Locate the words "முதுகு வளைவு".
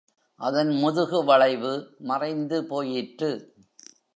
0.71-1.73